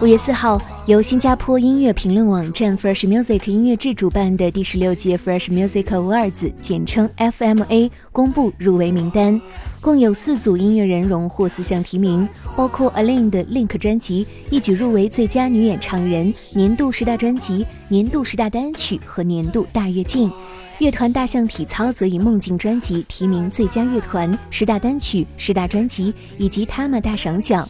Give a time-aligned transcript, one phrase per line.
[0.00, 9.38] 五月四号，由新加坡音乐评论网站 Fresh Music 音乐制主办的第十六届 Fresh Music Awards（ 简称 FMA） 公布入围名单，
[9.82, 12.26] 共有四组音乐人荣获四项提名，
[12.56, 20.32] 包括 Alin 的 Link 专辑一举入围最佳女演唱人、年度十大专辑、年度十大单曲和年度大跃进。
[20.78, 27.68] 乐团大象体操则以梦境专辑提名最佳乐团、十大单曲、十大专辑以及他们大赏奖。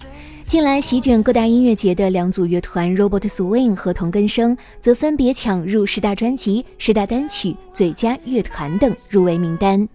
[0.51, 9.89] 近来席卷各大音乐节的两组乐团 Robot Swing 和同根生，则分别抢入十大专辑、十大单曲、最佳乐团等入围名单。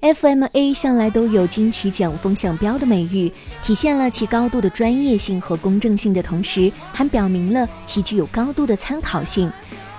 [0.00, 3.32] FMA 向来都有金曲奖风向标的美誉，
[3.64, 9.50] 体现了其高度的专业性和公正性的同时，还表明了其具有高度的参考性。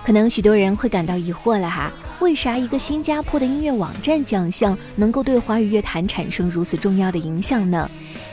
[0.06, 7.92] 可能许多人会感到疑惑了哈，为啥一个新加坡的音乐网站奖项能够对华语乐坛产生如此重要的影响呢？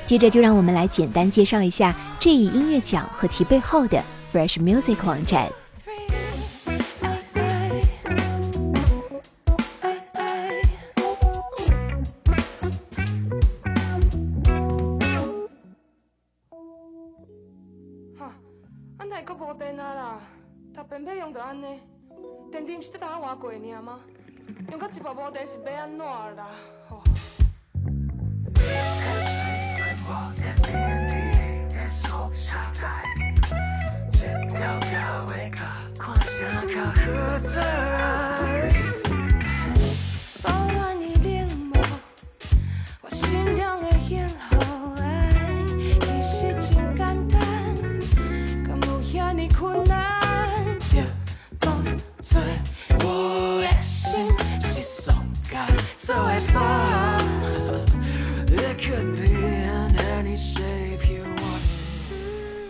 [0.09, 5.47] 接着就让我们来简单介绍一下这一音乐奖和其背后的 Fresh Music 网站。
[18.19, 18.33] 哈，
[18.96, 20.20] 安台阁无电啊啦，
[20.75, 21.83] 搭便配用着安尼，
[22.51, 24.01] 电池毋是得当换过尔吗？
[24.70, 26.48] 用到一百无电是要安怎啦？
[30.08, 30.98] Fuck.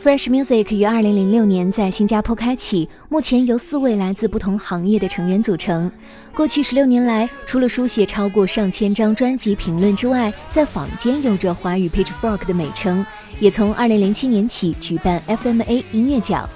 [0.08, 5.92] Fresh Music 于二零零六年在新加坡开启，目前由四位来自不同行业的成员组成。
[6.34, 13.04] 过去十六年来，除了书写超过上千张专辑评论之外，在坊间有着华语 Pitchfork 的美称，
[13.38, 16.48] 也从二零零七年起举办 FMA 音乐奖。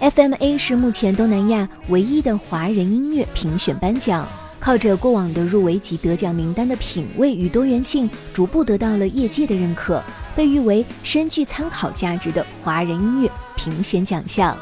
[0.00, 4.28] FMA 是目前东南亚唯一的华人音乐评选颁奖。
[4.60, 10.00] 靠着过往的入围及得奖名单的品味与多元性，逐步得到了业界的认可，
[10.34, 14.56] 被誉为深具参考价值的华人音乐评选奖项。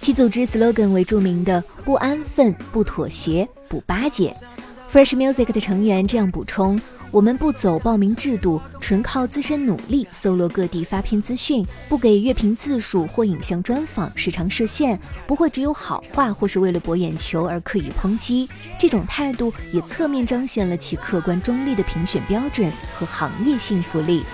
[0.00, 4.34] 其组织 slogan 为著名的“不安分、不妥协、不巴结”。
[4.90, 6.80] Fresh Music 的成员这样补充。
[7.12, 18.48] 我们不走报名制度，纯靠自身努力，搜罗各地发片资讯，不给乐评字数或影像专访时长设限，不会只有好话或是为了博眼球而刻意抨击。
[18.78, 24.24] 这种态度也侧面彰显了其客观中立的评选标准和行业信服力。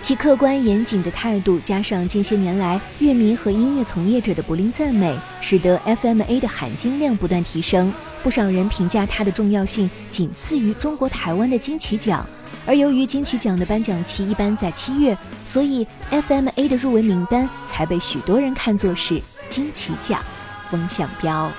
[0.00, 7.92] 其客观严谨的态度，加上近些年来乐迷和音乐从业者的不吝赞美，使得 FMA 的含金量不断提升。
[8.22, 12.24] 不少人评价它的重要性仅次于中国台湾的金曲奖。
[12.64, 19.20] 而由于金曲奖的颁奖期一般在七月，所以 FMA 的入围名单才被许多人看作是
[19.50, 20.22] 金曲奖
[20.70, 21.50] 风向标。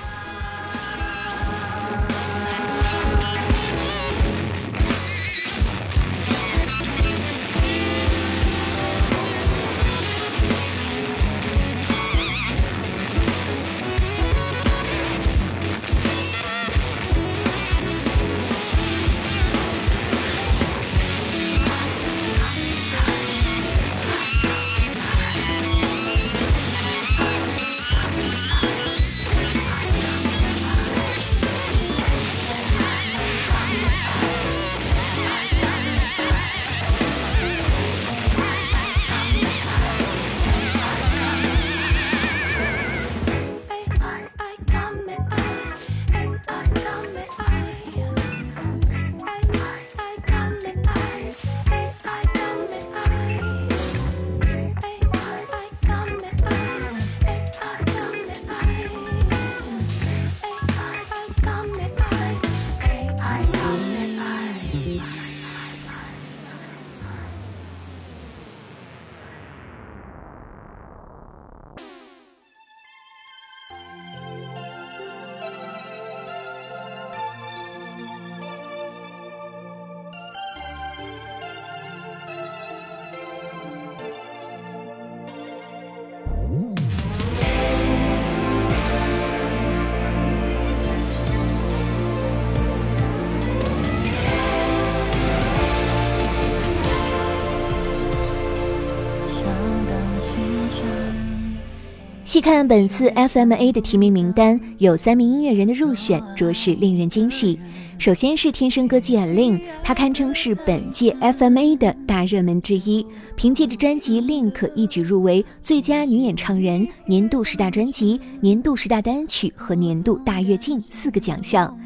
[102.30, 107.58] 细看本次 FMA 的提名名单，有三名音乐人的入选，着实令人惊喜。
[107.98, 113.04] 首先是天生歌姬 Alin，她堪称是本届 FMA 的大热门之一，
[113.34, 121.76] 凭借着专辑《Link》一举入围最佳女演唱人、年度十大专辑、年度十大单曲和年度大跃进四个奖项。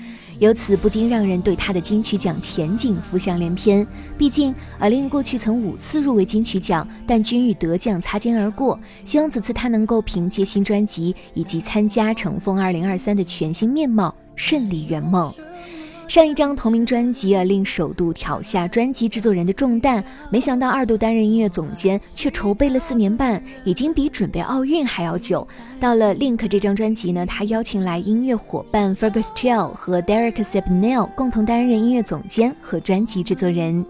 [0.44, 3.86] 由此不禁让人对他的金曲奖前景浮想联翩。
[4.18, 8.78] 毕竟，阿令过去曾五次入围金曲奖，但均与得奖擦肩而过。
[9.04, 15.32] 希望此次他能够凭借新专辑以及参加《乘风二零二三》的全新面貌，顺利圆梦。
[16.06, 25.46] 上一张同名专辑啊，令首度挑下专辑制作人的重担，没想到二度担任音乐总监，却筹备了四年半，已经比准备奥运还要久。
[25.80, 33.84] 到了 Link 这张专辑呢，他邀请来音乐伙伴 Fergus Chill 和 Derek s e p n e l 共同担任音乐总监和专辑制作人。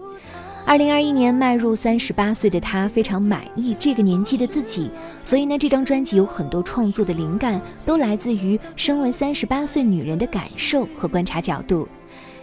[0.65, 4.89] 二零二一年迈入三十八岁的他非常满意这个年纪的自己，
[5.21, 11.87] 所以呢，这张专辑有很多创作的灵感都来自于身为三十八岁女人的感受和观察角度。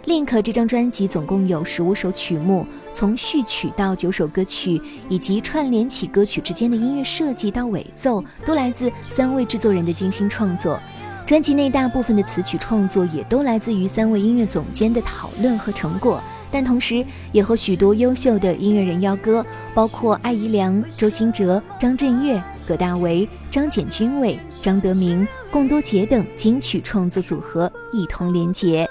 [0.05, 10.77] Link 这张专辑总共有十五首曲目，从序曲到九首歌曲，以及串联起歌曲之间的音乐设计到尾奏，都来自三位制作人的精心创作。
[11.25, 16.21] 专辑内大部分的词曲创作也都来自于三位音乐总监的讨论和成果，
[16.51, 28.85] 但同时也和许多优秀的音乐人邀歌，包括艾怡良、周兴哲、张震岳、葛大为、张简君伟、张德明、贡多杰等金曲创作组合一同连结。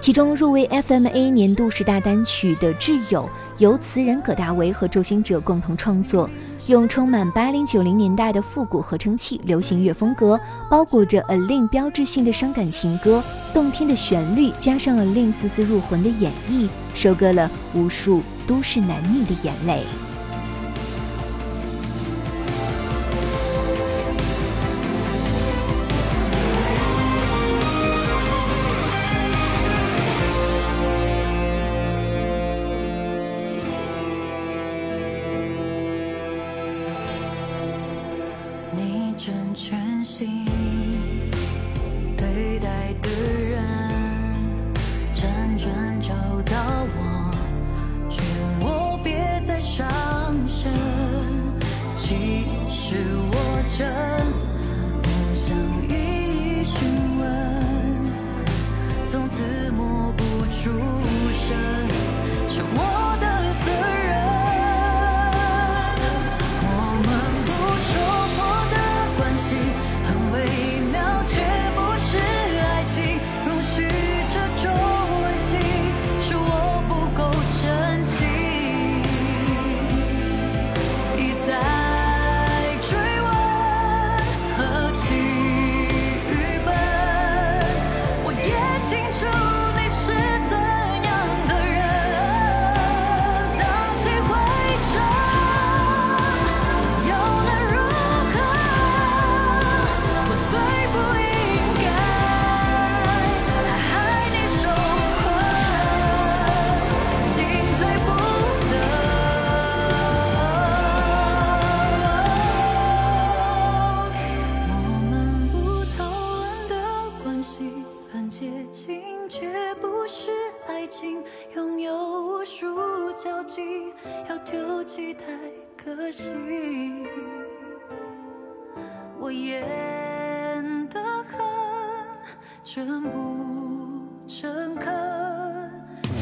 [0.00, 3.22] 其中入围 FMA 年度十大单曲的《挚友》，
[3.58, 6.28] 由词人葛大为和周兴哲共同创作，
[6.68, 19.82] 用充满八零九零年代的复古合成器流行乐风格，包裹着 A Lin 标志性的伤感情歌，动听的旋律加上 A Lin 丝丝入魂的演绎，收割了无数都市男女的眼泪。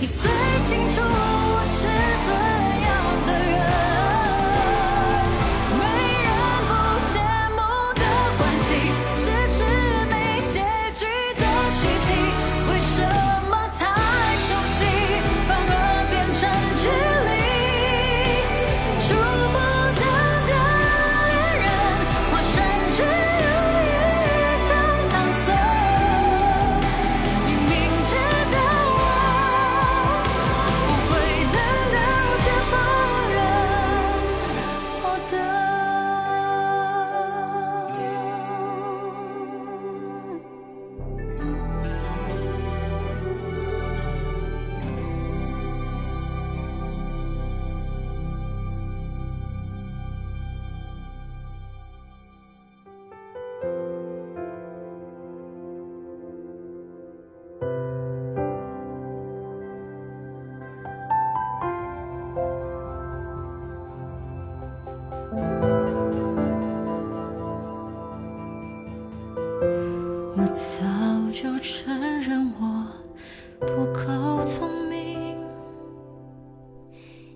[0.01, 0.31] 你最
[0.63, 1.89] 清楚我是
[2.31, 2.48] 怎。
[71.41, 72.85] 就承认我
[73.61, 75.37] 不够聪明。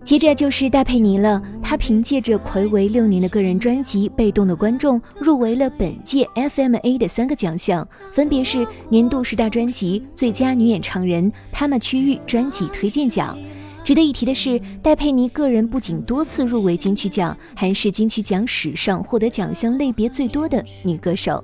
[0.02, 13.38] 接着就是戴佩妮了，她凭借着魁违六年的个人专辑《被动的观众》，入围了本届 FMA 的三个奖项，分别是年度十大专辑、最佳女演唱人、他们区域专辑推荐奖。
[13.84, 21.42] 值得一提的是，戴佩妮个人不仅多次入围金曲奖，还是金曲奖史上获得奖项类别最多的女歌手。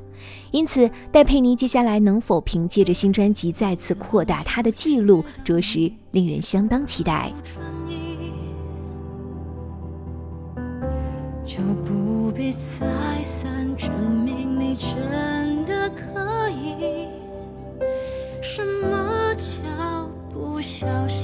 [0.52, 7.32] 因此，戴佩妮接下来能否凭借着新专辑再次扩大她的记录，着实令人相当期待。
[11.44, 13.90] 就不必再三证
[14.24, 17.08] 明你真的可以。
[18.40, 21.17] 什么叫不小心？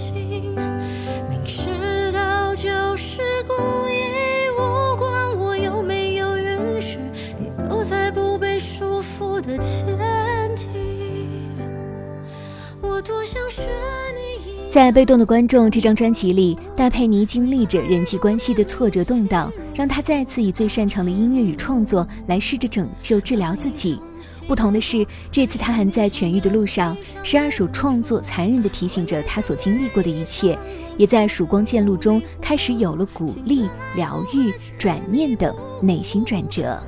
[14.75, 24.01] 在《被动的观众》这张专辑里，戴佩妮经历着人际关系的挫折动荡，让她再次以最擅长的音乐与创作来试着拯救、治疗自己。
[24.49, 26.97] 不同的是，这次她还在痊愈的路上。
[27.23, 30.59] 十二首创作残忍地提醒着她所经历过的一切，
[30.97, 36.83] 也在曙光渐露中开始有了鼓励、疗愈、转念等内心转折。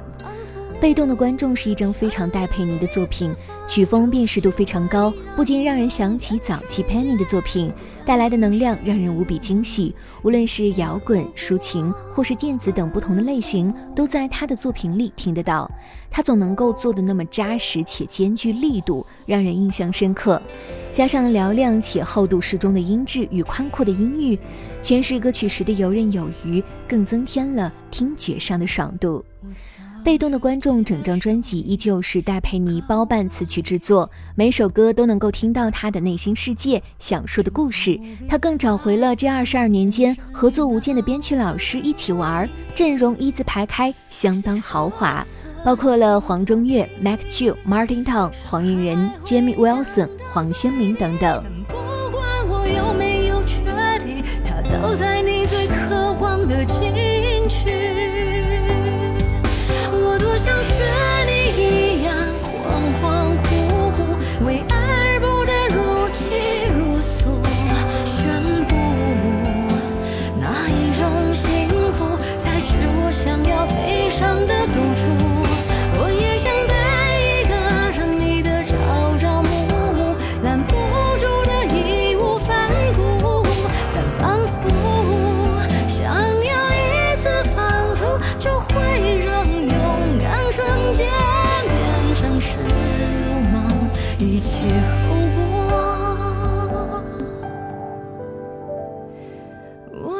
[0.78, 3.34] 被动的观众是一张非常戴佩妮的作品，
[3.66, 7.72] 曲风辨识度非常高，不禁让人想起早期 Penny 的作品，
[8.04, 9.94] 带来的能量让人无比惊喜。
[10.22, 15.68] 无论是摇滚、抒情，或是电子等不同的类型，都在他的作品里听得到。
[16.10, 20.40] 他总能够做的那么扎实且兼具力度，让人印象深刻。
[20.92, 24.38] 加上嘹亮且厚度适中的音质与宽阔的音域，
[24.82, 29.24] 诠释歌曲时的游刃有余，更增添了听觉上的爽度。
[30.06, 37.98] 被动的观众，整张专辑依旧是戴佩妮包办词曲制作，每首歌都能够听到她的内心世界想说的故事。
[38.28, 45.26] 她更找回了这二十二年间合作无间的编曲老师一起玩，阵容一字排开，相当豪华，
[45.64, 51.44] 包括了黄中岳、Mac Ju、Martin Tong、黄韵仁、Jamie Wilson、黄轩明等等。
[51.66, 51.74] 不
[52.12, 53.56] 管我有没有决
[54.04, 55.15] 定，它都在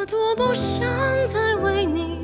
[0.07, 0.79] 多不想
[1.27, 2.16] 再为你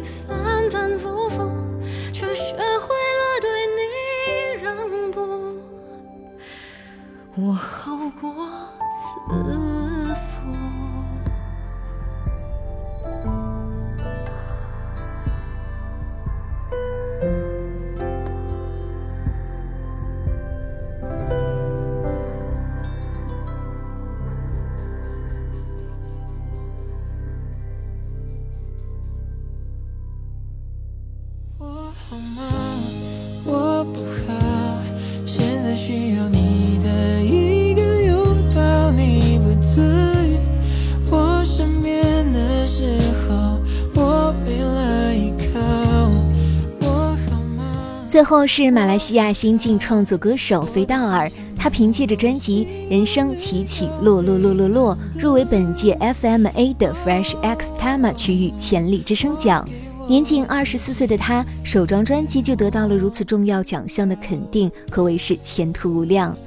[48.14, 51.28] 最后是马来西亚新晋创作歌手菲道尔，
[51.58, 59.68] 他凭借着专辑《人生起起落落落落落》入围本届 FMA 的 Fresh X Tama 区域潜力之声奖。
[60.08, 66.38] 年仅二十四岁的他，首张专辑就得到了如此重要奖项的肯定，可谓是前途无量。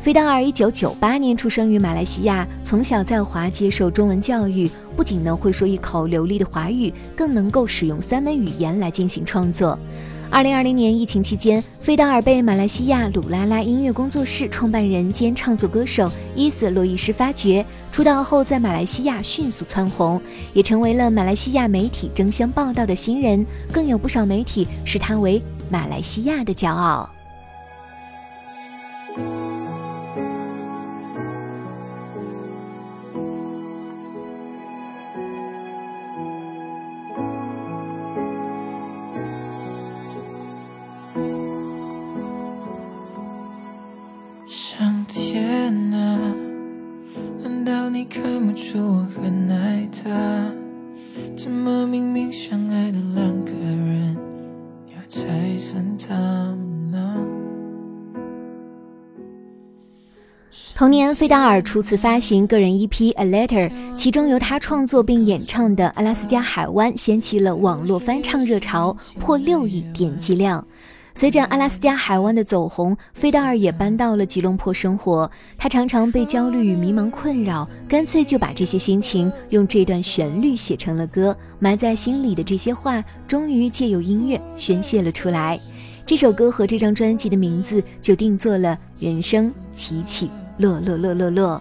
[0.00, 9.78] 菲道尔一九九八年出生于马来西亚，从小在华接受中文教育，不仅能会说一口流利的华语，更能够使用三门语言来进行创作。
[10.30, 20.22] 二零二零年疫情期间，费道尔被马来西亚鲁拉拉音乐工作室创办人兼创作歌手伊斯洛伊斯发掘，出道后在马来西亚迅速蹿红，
[20.54, 27.10] 也成为了马来西亚媒体争相报道的新人，更有不少媒体视他为马来西亚的骄傲。
[60.90, 70.66] 同年，费达尔初次发行个人 EP《A Letter》，其中由他创作并演唱的《阿拉斯加海湾》掀起了网络翻唱热潮，破六亿点击量。
[71.14, 75.30] 随着《阿拉斯加海湾》的走红，费达尔也搬到了吉隆坡生活。
[75.56, 81.36] 他常常被焦虑与迷茫困扰，干脆就把这些心情用这段旋律写成了歌。
[81.60, 85.56] 埋在心里的这些话，终于借由音乐宣泄了出来。
[86.04, 90.28] 这首歌和这张专辑的名字就定做了“人生起起
[90.60, 91.60] 乐乐乐乐乐”。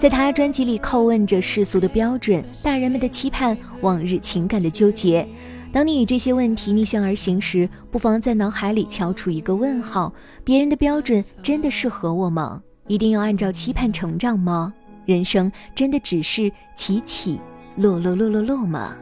[0.00, 5.24] 在他专辑里叩问着世俗的标准、大人们的期盼、往日情感的纠结。
[5.72, 10.12] 当你与这些问题逆向而行时，不妨在脑海里敲出一个问号：
[10.42, 12.60] 别人的标准真的适合我吗？
[12.88, 14.74] 一定要按照期盼成长吗？
[15.06, 17.40] 人生真的只是起起
[17.76, 18.96] 落落落落落吗？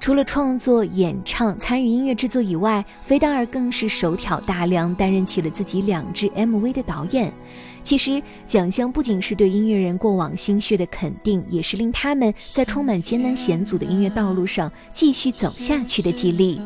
[0.00, 7.30] 除了创作、演唱、参与音乐制作以外，菲达尔更是手挑大梁，担任起了自己两支 MV 的导演。
[7.82, 16.58] 其实，奖项不仅是对音乐人过往心血的肯定，也是令他们在充满艰难险阻的音乐道路上继续走下去的激励。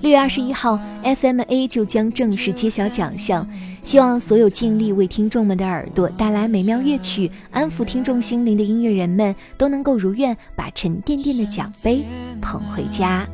[0.00, 3.44] 六月二十一号，FMA 就将正式揭晓奖项。
[3.88, 12.04] 希望所有尽力为听众们的耳朵带来美妙乐曲、安抚听众心灵的音乐人们，都能够如愿把沉甸甸的奖杯
[12.38, 13.26] 捧回家。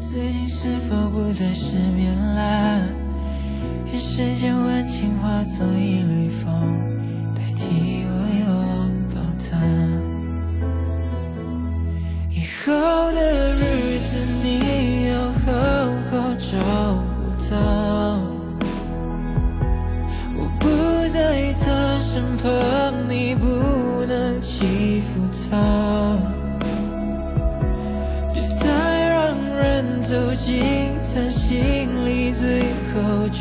[0.00, 2.78] 最近是否不再失眠啦？
[3.90, 6.75] 愿世间温情化作一缕风，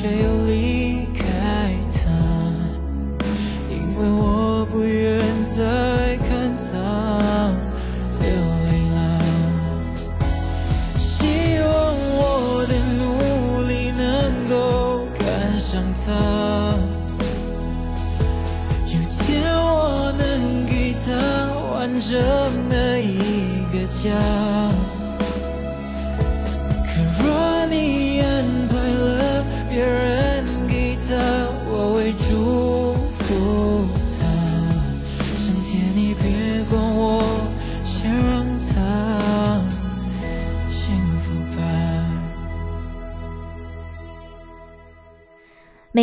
[0.06, 1.24] 却又离开
[1.90, 1.98] 他。
[3.72, 6.64] 因为我不愿再看他
[8.22, 8.30] 流
[8.66, 8.96] 泪了。
[10.96, 11.26] 希
[11.60, 11.66] 望
[12.18, 13.04] 我的努
[13.68, 14.00] 力能
[14.48, 14.54] 够
[15.18, 15.26] 赶
[15.60, 16.14] 上他，
[18.86, 19.26] 有天
[19.58, 20.22] 我能
[20.68, 21.10] 给他。
[21.74, 22.14] 完整
[22.70, 24.85] 的一个家。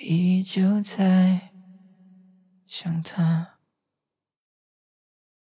[0.00, 1.50] 依旧在。
[2.66, 3.57] 想他。